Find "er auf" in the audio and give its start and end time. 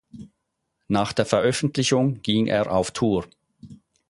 2.47-2.89